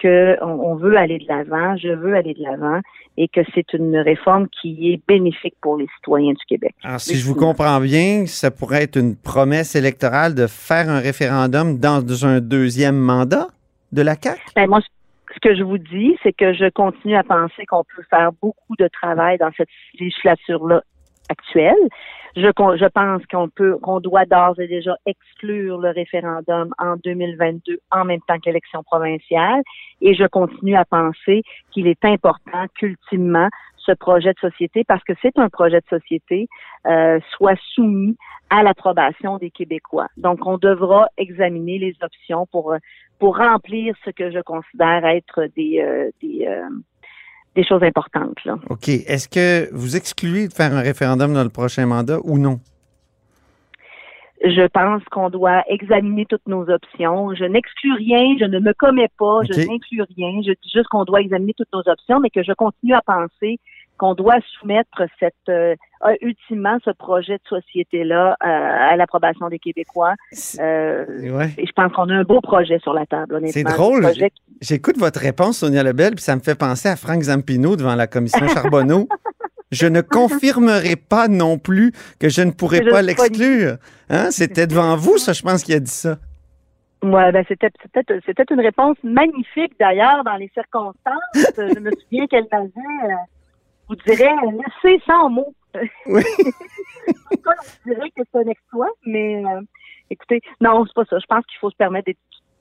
[0.00, 2.80] qu'on on veut aller de l'avant, je veux aller de l'avant
[3.16, 6.74] et que c'est une réforme qui est bénéfique pour les citoyens du Québec.
[6.82, 10.98] Alors, si je vous comprends bien, ça pourrait être une promesse électorale de faire un
[10.98, 13.48] référendum dans un deuxième mandat
[13.92, 14.40] de la CAQ?
[14.56, 14.80] Ben, moi,
[15.32, 18.76] ce que je vous dis, c'est que je continue à penser qu'on peut faire beaucoup
[18.78, 20.82] de travail dans cette législature-là
[21.28, 21.88] actuelle.
[22.36, 27.78] Je, je pense qu'on peut, qu'on doit d'ores et déjà exclure le référendum en 2022
[27.92, 29.62] en même temps qu'élection provinciale.
[30.00, 33.48] Et je continue à penser qu'il est important qu'ultimement
[33.84, 36.48] ce projet de société, parce que c'est un projet de société,
[36.86, 38.16] euh, soit soumis
[38.50, 40.08] à l'approbation des Québécois.
[40.16, 42.74] Donc, on devra examiner les options pour
[43.18, 46.68] pour remplir ce que je considère être des euh, des, euh,
[47.54, 48.44] des choses importantes.
[48.44, 48.56] Là.
[48.70, 48.88] OK.
[48.88, 52.60] Est-ce que vous excluez de faire un référendum dans le prochain mandat ou non?
[54.44, 57.34] Je pense qu'on doit examiner toutes nos options.
[57.34, 60.42] Je n'exclus rien, je ne me commets pas, je n'inclus rien.
[60.42, 63.58] Je dis juste qu'on doit examiner toutes nos options, mais que je continue à penser
[63.98, 65.74] qu'on doit soumettre cette euh,
[66.20, 70.14] ultimement ce projet de société-là euh, à l'approbation des Québécois.
[70.58, 71.04] Euh,
[71.56, 73.40] Et je pense qu'on a un beau projet sur la table.
[73.48, 74.06] C'est drôle.
[74.60, 78.06] J'écoute votre réponse, Sonia Lebel, puis ça me fait penser à Frank Zampino devant la
[78.06, 79.08] commission Charbonneau.
[79.70, 83.76] je ne confirmerai pas non plus que je ne pourrai pas l'exclure.
[84.10, 84.30] Hein?
[84.30, 86.16] C'était devant vous, ça, je pense, qu'il a dit ça.
[87.02, 87.68] Ouais, ben c'était
[88.24, 91.54] c'était une réponse magnifique d'ailleurs dans les circonstances.
[91.58, 92.70] je me souviens qu'elle m'avait
[93.94, 95.54] vous direz laissez sans mots.
[96.06, 96.22] Oui.
[97.30, 99.60] on dirait que c'est un exploit, mais euh,
[100.10, 101.18] écoutez, non, c'est pas ça.
[101.18, 102.10] Je pense qu'il faut se permettre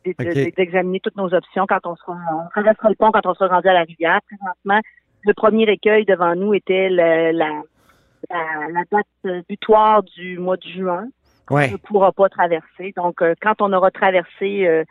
[0.05, 3.67] d'examiner toutes nos options quand on sera, on traversera le pont quand on sera rendu
[3.67, 4.19] à la rivière.
[4.27, 4.81] Présentement,
[5.25, 7.61] le premier écueil devant nous était la, la,
[8.29, 11.07] la, date butoir du mois de juin.
[11.49, 11.69] Ouais.
[11.69, 12.93] On ne pourra pas traverser.
[12.95, 14.83] Donc, euh, quand on aura traversé euh,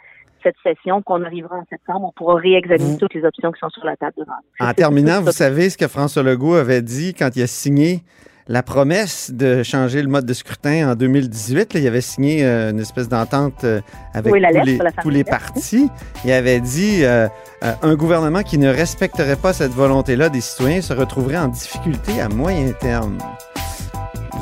[0.42, 3.85] cette session, qu'on arrivera en septembre, on pourra réexaminer toutes les options qui sont sur
[3.85, 4.66] la table devant nous.
[4.66, 8.02] En terminant, vous savez ce que François Legault avait dit quand il a signé
[8.48, 11.74] la promesse de changer le mode de scrutin en 2018.
[11.74, 13.81] il avait signé euh, une espèce d'entente euh,
[14.14, 15.88] avec tous, les, partis.
[16.24, 17.28] Il avait dit euh,
[17.61, 22.28] un gouvernement qui ne respecterait pas cette volonté-là des citoyens se retrouverait en difficulté à
[22.28, 23.18] moyen terme.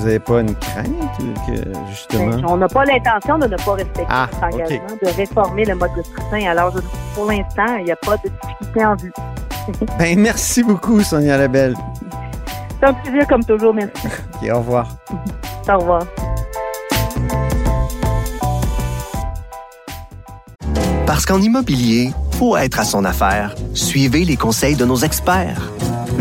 [0.00, 0.86] Vous n'avez pas une crainte
[1.46, 1.52] que,
[1.90, 2.30] justement?
[2.30, 5.74] Ben, on n'a pas l'intention de ne pas respecter ah, cet engagement, de réformer le
[5.74, 6.50] mode de scrutin.
[6.50, 6.72] Alors,
[7.14, 9.12] pour l'instant, il n'y a pas de difficulté en vue.
[9.98, 11.76] ben, merci beaucoup, Sonia Labelle.
[12.80, 13.92] C'est un plaisir comme toujours, merci.
[14.42, 14.88] OK, au revoir.
[15.68, 16.02] au revoir.
[21.04, 25.60] Parce qu'en immobilier, pour être à son affaire, suivez les conseils de nos experts.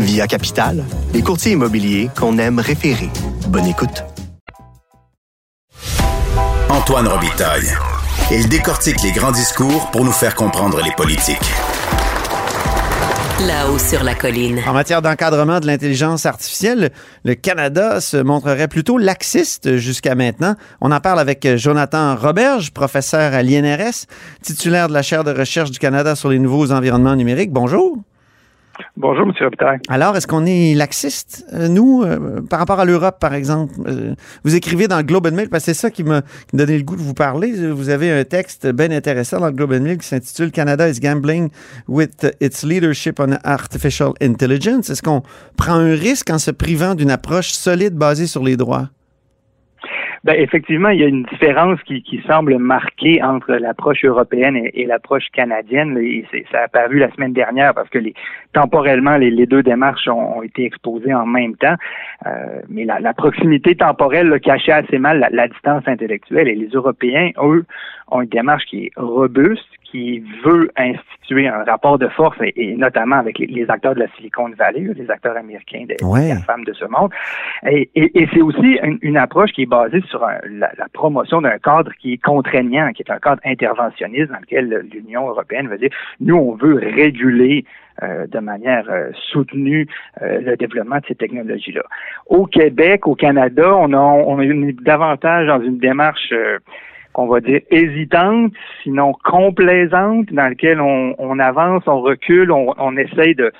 [0.00, 0.82] Via Capital,
[1.12, 3.10] les courtiers immobiliers qu'on aime référer.
[3.48, 4.02] Bonne écoute.
[6.70, 7.68] Antoine Robitaille.
[8.32, 11.36] Il décortique les grands discours pour nous faire comprendre les politiques.
[13.46, 14.60] Là-haut sur la colline.
[14.66, 16.90] En matière d'encadrement de l'intelligence artificielle,
[17.24, 20.54] le Canada se montrerait plutôt laxiste jusqu'à maintenant.
[20.80, 24.06] On en parle avec Jonathan Roberge, professeur à l'INRS,
[24.42, 27.52] titulaire de la chaire de recherche du Canada sur les nouveaux environnements numériques.
[27.52, 27.98] Bonjour.
[29.00, 29.32] Bonjour, M.
[29.40, 29.78] Robitaille.
[29.88, 33.72] Alors, est-ce qu'on est laxiste, euh, nous, euh, par rapport à l'Europe, par exemple?
[33.86, 36.20] Euh, vous écrivez dans le Globe and Mail, parce que c'est ça qui m'a
[36.52, 37.70] donné le goût de vous parler.
[37.70, 41.00] Vous avez un texte bien intéressant dans le Globe and Mail qui s'intitule Canada is
[41.00, 41.48] gambling
[41.88, 44.90] with its leadership on artificial intelligence.
[44.90, 45.22] Est-ce qu'on
[45.56, 48.90] prend un risque en se privant d'une approche solide basée sur les droits?
[50.22, 54.84] Ben, effectivement, il y a une différence qui, qui semble marquée entre l'approche européenne et,
[54.84, 55.98] l'approche canadienne.
[56.52, 58.12] Ça a apparu la semaine dernière parce que les,
[58.52, 61.76] temporellement, les, deux démarches ont, été exposées en même temps.
[62.26, 66.48] Euh, mais la, la, proximité temporelle là, cachait assez mal la, la, distance intellectuelle.
[66.48, 67.64] Et les Européens, eux,
[68.08, 73.16] ont une démarche qui est robuste, qui veut instituer un rapport de force, et, notamment
[73.16, 75.96] avec les, acteurs de la Silicon Valley, les acteurs américains des,
[76.46, 77.10] femmes de ce monde.
[77.68, 81.92] Et, et, c'est aussi une, approche qui est basée sur la, la, promotion d'un cadre
[82.00, 86.36] qui est contraignant, qui est un cadre interventionniste dans lequel l'Union européenne veut dire, nous,
[86.36, 87.64] on veut réguler
[88.02, 89.86] euh, de manière euh, soutenue
[90.22, 91.82] euh, le développement de ces technologies-là.
[92.26, 96.32] Au Québec, au Canada, on, a, on est davantage dans une démarche
[97.12, 103.34] qu'on va dire hésitante, sinon complaisante, dans laquelle on, avance, on recule, on, on essaye
[103.34, 103.52] de,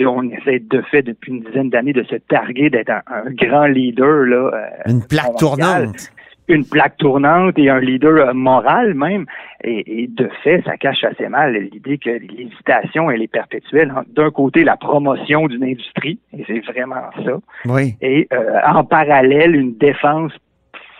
[0.00, 4.24] on essaie de fait depuis une dizaine d'années de se targuer d'être un, grand leader
[4.26, 4.50] là.
[4.52, 6.10] Euh, une plaque tournante
[6.48, 9.26] une plaque tournante et un leader euh, moral même.
[9.62, 13.92] Et, de fait, ça cache assez mal l'idée que l'hésitation, elle est perpétuelle.
[14.14, 17.38] D'un côté, la promotion d'une industrie, et c'est vraiment ça.
[17.64, 17.96] Oui.
[18.02, 20.32] Et euh, en parallèle, une défense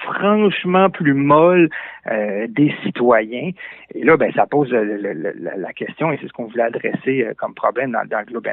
[0.05, 1.69] franchement plus molle
[2.11, 3.51] euh, des citoyens.
[3.95, 7.55] Et là, ben, ça pose la question, et c'est ce qu'on voulait adresser euh, comme
[7.55, 8.47] problème dans, le Globe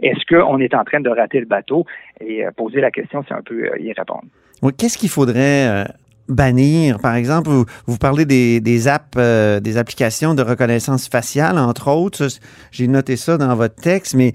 [0.00, 1.84] Est-ce qu'on est en train de rater le bateau?
[2.20, 4.24] Et euh, poser la question, c'est un peu y répondre.
[4.62, 5.84] Oui, qu'est-ce qu'il faudrait
[6.28, 6.98] bannir?
[6.98, 7.50] Par exemple,
[7.86, 9.18] vous, parlez des, apps,
[9.60, 12.26] des applications de reconnaissance faciale, entre autres.
[12.72, 14.32] J'ai noté ça dans votre texte, mais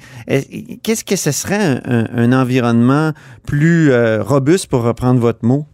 [0.84, 3.12] qu'est-ce que ce serait un environnement
[3.48, 5.66] plus robuste, pour reprendre votre mot?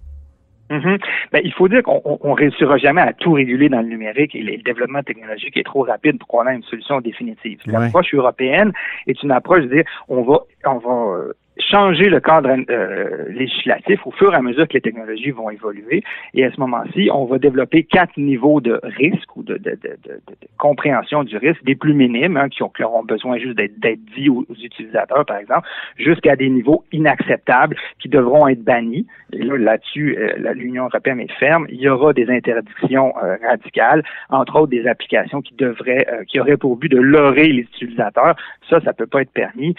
[0.69, 0.99] Mm-hmm.
[1.31, 4.41] ben, il faut dire qu'on ne réussira jamais à tout réguler dans le numérique et
[4.41, 7.59] le développement technologique est trop rapide pour qu'on ait une solution définitive.
[7.65, 8.73] L'approche européenne
[9.07, 14.05] est une approche de dire on va on va euh, changer le cadre euh, législatif
[14.05, 16.03] au fur et à mesure que les technologies vont évoluer.
[16.33, 19.97] Et à ce moment-ci, on va développer quatre niveaux de risque ou de, de, de,
[20.05, 24.29] de compréhension du risque, des plus minimes, hein, qui, ont, auront besoin juste d'être dit
[24.29, 29.07] aux, utilisateurs, par exemple, jusqu'à des niveaux inacceptables qui devront être bannis.
[29.33, 31.67] Et là, là-dessus, euh, l'Union européenne est ferme.
[31.69, 36.57] Il y aura des interdictions euh, radicales, entre autres des applications qui devraient, qui auraient
[36.57, 38.35] pour but de leurrer les utilisateurs.
[38.69, 39.75] Ça, ça peut pas être permis.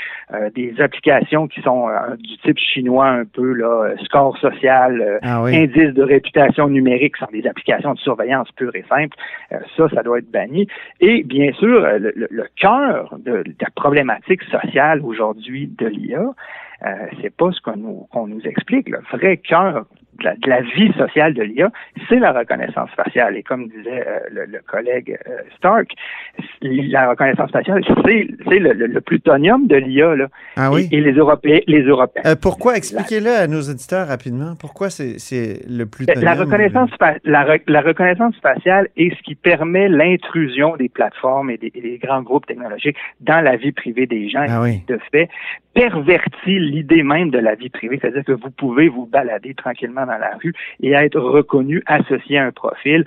[0.55, 5.18] des applications qui sont euh, du type chinois un peu, là, euh, score social, euh,
[5.22, 9.16] ah indice de réputation numérique, sont des applications de surveillance pure et simple.
[9.76, 10.66] ça, ça doit être banni.
[11.00, 16.24] Et bien sûr, le, cœur de, la problématique sociale aujourd'hui de l'IA,
[17.20, 18.88] c'est pas ce qu'on nous, qu'on nous explique.
[18.88, 19.84] Le vrai cœur
[20.18, 21.70] de la, vie sociale de l'IA,
[22.09, 23.37] c'est la reconnaissance faciale.
[23.37, 25.90] Et comme disait euh, le, collègue euh, Stark,
[26.62, 30.16] la reconnaissance faciale, c'est le, le, plutonium de l'IA.
[30.16, 30.26] Là.
[30.57, 30.88] Ah oui?
[30.90, 31.61] Et, les Européens.
[31.66, 32.76] Les Européens euh, pourquoi?
[32.76, 34.54] Expliquez-le à nos auditeurs rapidement.
[34.59, 36.24] Pourquoi c'est le plutonium?
[36.24, 36.90] La reconnaissance,
[37.24, 42.22] la, la, reconnaissance faciale est ce qui permet l'intrusion des plateformes et des, des, grands
[42.22, 44.46] groupes technologiques dans la vie privée des gens.
[44.48, 44.83] Ah oui.
[44.88, 45.28] De fait,
[45.78, 50.18] pervertit l'idée même de la vie privée, c'est-à-dire que vous pouvez vous balader tranquillement dans
[50.18, 53.05] la rue et être reconnu, associé à un profil.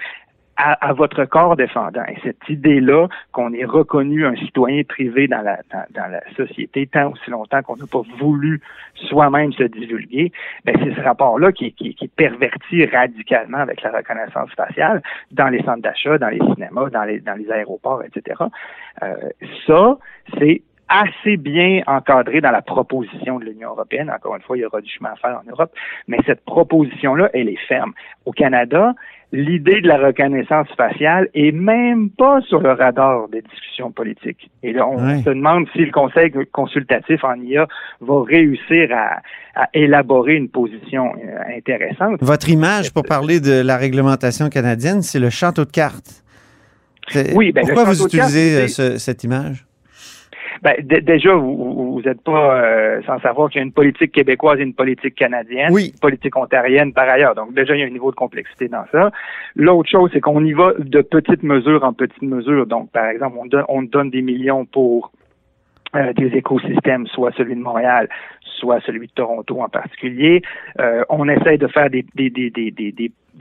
[0.64, 2.04] À, votre corps défendant.
[2.08, 7.12] Et cette idée-là qu'on est reconnu un citoyen privé dans la, dans, la société tant
[7.12, 8.62] aussi longtemps qu'on n'a pas voulu
[8.94, 10.32] soi-même se divulguer,
[10.64, 15.48] ben c'est ce rapport-là qui, qui, qui, est perverti radicalement avec la reconnaissance faciale dans
[15.48, 18.44] les centres d'achat, dans les cinémas, dans les, dans les aéroports, etc.
[19.02, 19.16] Euh,
[19.66, 19.98] ça,
[20.38, 24.12] c'est assez bien encadré dans la proposition de l'Union européenne.
[24.14, 25.72] Encore une fois, il y aura du chemin à faire en Europe,
[26.08, 27.94] mais cette proposition-là, elle est ferme.
[28.26, 28.94] Au Canada,
[29.32, 34.52] l'idée de la reconnaissance faciale est même pas sur le radar des discussions politiques.
[34.64, 37.68] Et là, on se demande si le Conseil consultatif en IA
[38.02, 39.22] va réussir à,
[39.74, 42.18] élaborer une position euh, intéressante.
[42.22, 46.24] Votre image, pour parler de la réglementation canadienne, c'est le château de cartes.
[47.36, 49.66] Oui, ben, Pourquoi vous utilisez euh, cette image?
[50.62, 54.64] Ben, déjà, vous n'êtes pas euh, sans savoir qu'il y a une politique québécoise et
[54.64, 55.92] une politique canadienne, oui.
[55.92, 57.34] une politique ontarienne par ailleurs.
[57.34, 59.12] Donc déjà, il y a un niveau de complexité dans ça.
[59.56, 62.68] L'autre chose, c'est qu'on y va de petites mesures en petites mesures.
[62.68, 65.12] Donc, par exemple, on, donne, on donne des millions pour
[65.96, 68.08] euh, des écosystèmes, soit celui de Montréal,
[68.62, 70.42] soit celui de Toronto en particulier.
[70.80, 72.72] Euh, on essaie de faire des, des, des, des,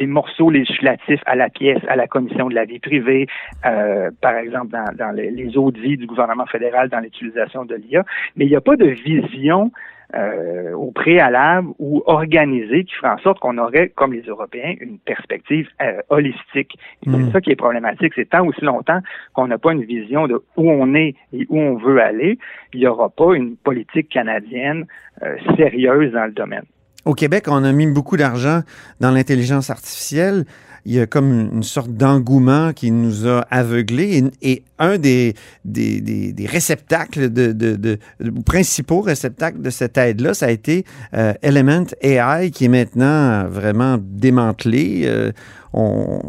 [0.00, 3.26] des morceaux législatifs à la pièce, à la commission de la vie privée,
[3.66, 8.04] euh, par exemple dans, dans les, audits du gouvernement fédéral dans l'utilisation de l'IA,
[8.36, 9.70] mais il n'y a pas de vision
[10.14, 14.98] euh, au préalable ou organisée qui ferait en sorte qu'on aurait, comme les Européens, une
[14.98, 16.76] perspective euh, holistique.
[17.04, 17.32] C'est hmm.
[17.32, 18.12] ça qui est problématique.
[18.16, 19.00] C'est tant aussi longtemps
[19.34, 22.38] qu'on n'a pas une vision de où on est et où on veut aller,
[22.72, 24.86] il n'y aura pas une politique canadienne
[25.22, 26.64] euh, sérieuse dans le domaine.
[27.04, 28.60] Au Québec, on a mis beaucoup d'argent
[29.00, 30.44] dans l'intelligence artificielle.
[30.84, 34.24] Il y a comme une sorte d'engouement qui nous a aveuglés.
[34.42, 35.34] Et, un des,
[35.66, 37.98] des, des, réceptacles, de, de, de,
[38.46, 43.98] principaux réceptacles de cette aide-là, ça a été euh, Element AI, qui est maintenant vraiment
[44.00, 45.02] démantelé.
[45.04, 45.32] Euh,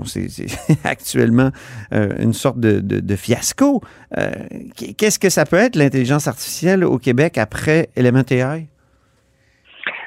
[0.06, 0.28] c'est,
[0.84, 1.52] actuellement
[1.94, 3.82] euh, une sorte de, de fiasco.
[4.98, 8.68] qu'est-ce que ça peut être, l'intelligence artificielle au Québec après Element AI?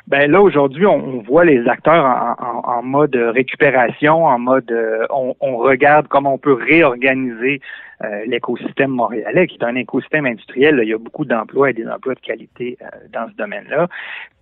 [0.07, 2.05] Ben là aujourd'hui, on, voit les acteurs
[2.39, 7.63] en, mode récupération, en mode euh, on, regarde comment on peut réorganiser
[8.03, 10.79] euh, l'écosystème montréalais, qui est un écosystème industriel.
[10.83, 13.89] il y a beaucoup d'emplois et des emplois de qualité euh, dans ce domaine-là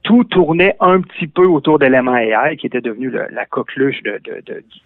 [0.02, 4.20] tout tournait un petit peu autour de l'MAI, qui était devenu la coqueluche de,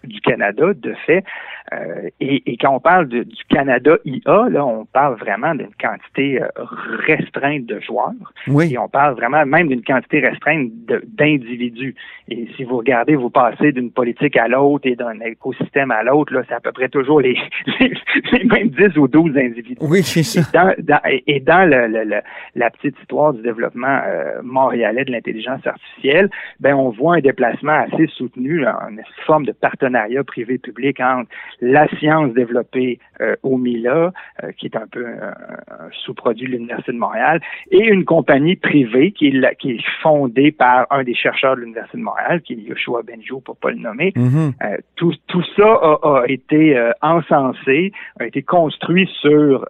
[0.04, 1.24] du Canada, de fait.
[1.72, 6.46] Euh, et, quand on parle du Canada IA, là, on parle vraiment d'une quantité euh,
[7.06, 8.12] restreinte de joueurs.
[8.46, 8.72] Oui.
[8.72, 11.94] Et on parle vraiment même d'une quantité restreinte d'individus.
[12.28, 16.32] Et si vous regardez, vous passez d'une politique à l'autre et d'un écosystème à l'autre,
[16.34, 17.36] là, c'est à peu prêt toujours les,
[17.80, 19.78] les, mêmes 10 ou 12 individus.
[19.80, 20.74] Oui, c'est ça.
[21.26, 22.20] Et dans, le,
[22.54, 27.72] la petite histoire du développement euh, montréalais de l'intelligence artificielle, ben on voit un déplacement
[27.72, 34.52] assez soutenu, une forme de partenariat privé-public entre la science développée euh, au MILA, euh,
[34.58, 35.34] qui est un peu un,
[36.04, 37.40] sous-produit de l'Université de Montréal,
[37.70, 41.98] et une compagnie privée qui est, qui est fondée par un des chercheurs de l'Université
[41.98, 44.12] de Montréal, qui est Yoshua Benjo, pour pas le nommer.
[44.16, 44.52] Mm-hmm.
[44.62, 49.66] Euh, tout, tout ça a, a été encensé, a été construit sur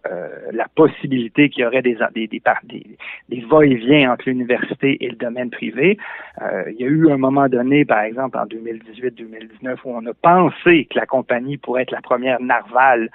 [0.52, 2.86] la possibilité qu'il y aurait des, des, des, des,
[3.28, 5.16] des va-et-vient entre l'université et le
[5.50, 5.98] privé.
[6.40, 10.86] il y a eu un moment donné, par exemple, en 2018-2019, où on a pensé
[10.86, 13.10] que la compagnie pourrait être la première narval euh,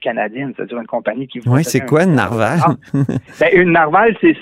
[0.00, 1.40] canadienne, c'est-à-dire une compagnie qui...
[1.46, 2.58] Oui, c'est quoi une narval?
[2.62, 2.74] Ah.
[3.40, 4.32] ben, une narval, c'est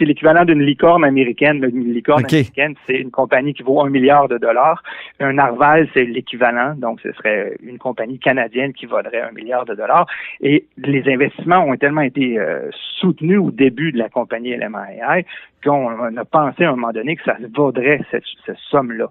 [0.00, 1.64] l'équivalent d'une licorne américaine.
[1.64, 4.82] Une licorne américaine, c'est une compagnie qui vaut un milliard de dollars.
[5.20, 9.74] Un narval, c'est l'équivalent, donc ce serait une compagnie canadienne qui vaudrait un milliard de
[9.74, 10.06] dollars.
[10.40, 12.70] Et les investissements ont tellement été euh,
[13.00, 15.24] soutenus au début de la compagnie LMII
[15.64, 18.24] qu'on a pensé à un moment donné que ça vaudrait cette
[18.70, 19.08] somme-là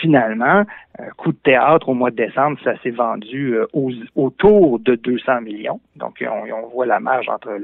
[0.00, 0.64] finalement,
[1.00, 3.66] euh, coup de théâtre au mois de décembre, ça s'est vendu euh,
[4.14, 5.80] autour de 200 millions.
[5.96, 7.58] Donc, on, voit la marge entre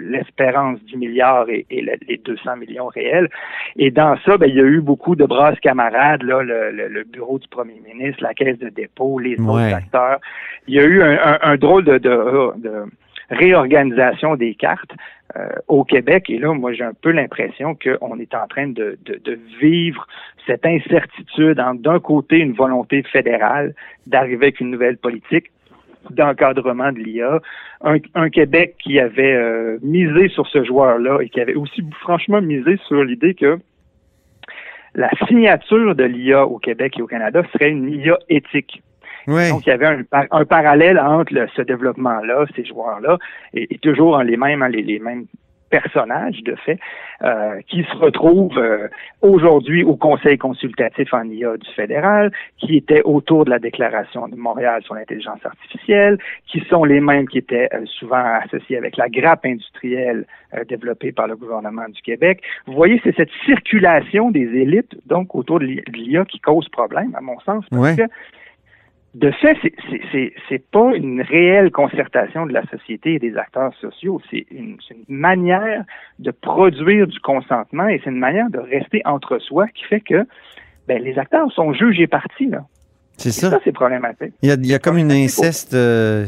[0.00, 3.28] l'espérance du milliard et, les 200 millions réels.
[3.76, 7.38] Et dans ça, ben, il y a eu beaucoup de brasses camarades, là, le, bureau
[7.38, 10.20] du premier ministre, la caisse de dépôt, les autres acteurs.
[10.66, 12.86] Il y a eu un, drôle de, de
[13.30, 14.92] réorganisation des cartes.
[15.36, 16.28] Euh, au Québec.
[16.28, 18.98] Et là, moi, j'ai un peu l'impression qu'on est en train de,
[19.60, 20.08] vivre
[20.44, 23.74] cette incertitude entre d'un côté une volonté fédérale
[24.08, 25.52] d'arriver avec une nouvelle politique
[26.08, 27.38] d'encadrement de l'IA,
[27.82, 32.78] un, Québec qui avait euh, misé sur ce joueur-là et qui avait aussi franchement misé
[32.88, 33.60] sur l'idée que
[34.96, 38.82] la signature de l'IA au Québec et au Canada serait une IA éthique.
[39.30, 43.18] Donc, il y avait un, parallèle entre ce développement-là, ces joueurs-là,
[43.54, 45.26] et, toujours les mêmes, les, mêmes
[45.70, 46.80] personnages, de fait,
[47.22, 48.88] euh, qui se retrouvent euh,
[49.22, 54.34] aujourd'hui au Conseil consultatif en IA du fédéral, qui étaient autour de la déclaration de
[54.34, 59.08] Montréal sur l'intelligence artificielle, qui sont les mêmes qui étaient euh, souvent associés avec la
[59.08, 60.26] grappe industrielle
[60.68, 62.42] développée par le gouvernement du Québec.
[62.66, 67.20] Vous voyez, c'est cette circulation des élites, donc autour de l'IA, qui cause problème, à
[67.20, 68.02] mon sens, parce que
[69.14, 69.56] de fait,
[70.48, 74.20] c'est pas une réelle concertation de la société et des acteurs sociaux.
[74.30, 75.84] C'est une, une, manière
[76.20, 80.26] de produire du consentement et c'est une manière de rester entre soi qui fait que
[80.86, 82.50] ben, les acteurs sont jugés partis.
[83.16, 83.50] C'est ça.
[83.50, 84.32] ça c'est problématique.
[84.42, 85.74] Il y a, il y a comme une inceste.
[85.74, 86.26] Euh,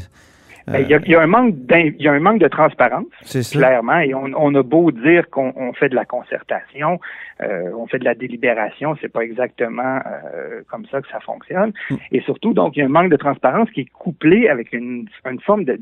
[0.67, 3.07] ben, il, y a, un manque y a un manque de transparence,
[3.51, 7.01] clairement, et on, a beau dire qu'on fait de la concertation,
[7.43, 11.73] euh, on fait de la délibération, c'est pas exactement euh, comme ça que ça fonctionne.
[11.91, 11.97] Mm.
[12.13, 15.09] Et surtout, donc, il y a un manque de transparence qui est couplé avec une,
[15.45, 15.81] forme de,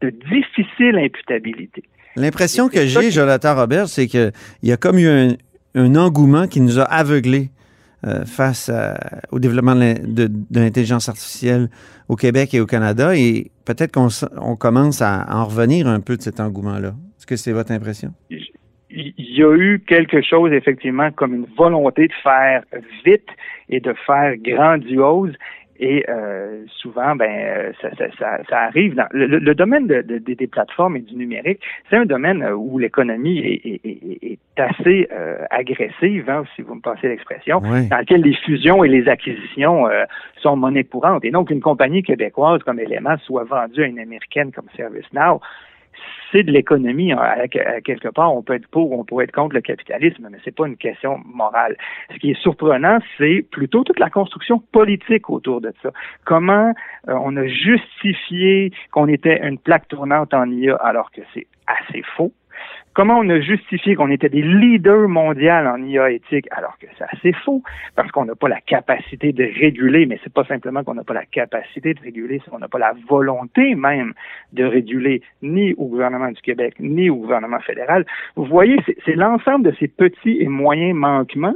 [0.00, 1.82] difficile imputabilité.
[2.16, 5.36] L'impression que j'ai, Jonathan Robert, c'est qu'il y a comme eu
[5.74, 7.50] un engouement qui nous a aveuglés
[8.06, 8.70] euh, face
[9.30, 11.68] au développement de, l'intelligence artificielle
[12.08, 13.16] au Québec et au Canada.
[13.16, 16.94] Et peut-être qu'on commence à en revenir un peu de cet engouement-là.
[17.18, 18.10] Est-ce que c'est votre impression?
[18.90, 22.62] Il y a eu quelque chose, effectivement, comme une volonté de faire
[23.04, 23.28] vite
[23.68, 25.32] et de faire grandiose.
[25.80, 30.96] Et euh, souvent, ben, euh, ça, ça, ça, arrive dans le, domaine de, des plateformes
[30.96, 31.60] et du numérique.
[31.90, 35.08] C'est un domaine euh, où l'économie est, est, assez
[35.50, 39.88] agressive, hein, si vous me passez l'expression, dans lequel les fusions et les acquisitions
[40.36, 41.24] sont monnaie courante.
[41.24, 45.40] Et donc, une compagnie québécoise comme Element soit vendue à une américaine comme ServiceNow,
[46.32, 47.12] c'est de l'économie.
[47.12, 50.38] Hein, à, quelque part, on peut être pour, on peut être contre le capitalisme, mais
[50.44, 51.76] c'est pas une question morale.
[52.12, 55.90] Ce qui est surprenant, c'est plutôt toute la construction politique autour de ça.
[56.24, 56.72] Comment
[57.08, 62.02] euh, on a justifié qu'on était une plaque tournante en IA alors que c'est assez
[62.16, 62.32] faux?
[62.94, 67.04] Comment on a justifié qu'on était des leaders mondiaux en IA éthique alors que c'est
[67.04, 67.62] assez faux?
[67.96, 71.14] Parce qu'on n'a pas la capacité de réguler, mais c'est pas simplement qu'on n'a pas
[71.14, 74.14] la capacité de réguler, c'est qu'on n'a pas la volonté même
[74.52, 78.06] de réguler ni au gouvernement du Québec ni au gouvernement fédéral.
[78.36, 81.54] Vous voyez, c'est l'ensemble de ces petits et moyens manquements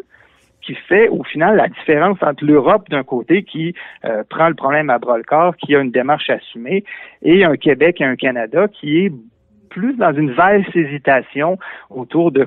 [0.68, 4.90] qui fait au final la différence entre l'Europe d'un côté qui euh, prend le problème
[4.90, 6.84] à bras le corps, qui a une démarche assumée,
[7.22, 9.12] et un Québec et un Canada qui est
[9.68, 11.58] plus dans une valse hésitation
[11.90, 12.44] autour de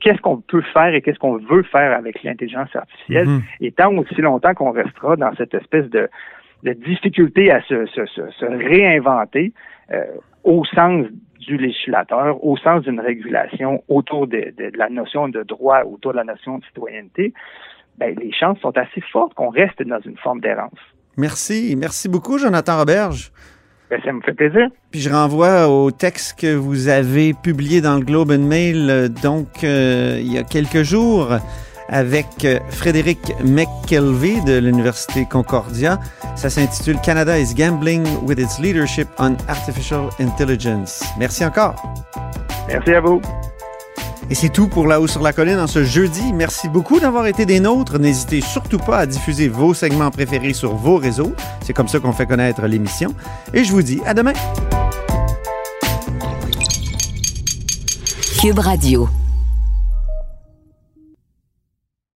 [0.00, 3.42] qu'est-ce qu'on peut faire et qu'est-ce qu'on veut faire avec l'intelligence artificielle, mm-hmm.
[3.60, 6.08] et tant aussi longtemps qu'on restera dans cette espèce de,
[6.62, 9.52] de difficulté à se, se, se, réinventer
[9.92, 10.04] euh,
[10.44, 11.06] au sens
[11.38, 16.18] du législateur, au sens d'une régulation autour de, de, la notion de droit, autour de
[16.18, 17.32] la notion de citoyenneté,
[17.98, 20.78] ben, les chances sont assez fortes qu'on reste dans une forme d'errance.
[21.16, 21.74] Merci.
[21.76, 23.32] Merci beaucoup, Jonathan Roberge.
[23.90, 24.68] Ben, ça me fait plaisir.
[24.92, 29.08] Puis je renvoie au texte que vous avez publié dans le Globe and Mail, euh,
[29.08, 31.36] donc euh, il y a quelques jours,
[31.88, 35.98] avec euh, Frédéric McKelvey de l'Université Concordia.
[36.36, 41.02] Ça s'intitule Canada is gambling with its leadership on artificial intelligence.
[41.18, 41.74] Merci encore.
[42.68, 43.20] Merci à vous.
[44.30, 46.32] Et c'est tout pour La Haut sur la Colline en ce jeudi.
[46.32, 47.98] Merci beaucoup d'avoir été des nôtres.
[47.98, 51.32] N'hésitez surtout pas à diffuser vos segments préférés sur vos réseaux.
[51.66, 53.12] C'est comme ça qu'on fait connaître l'émission.
[53.52, 54.32] Et je vous dis à demain.
[58.40, 59.08] Cube Radio.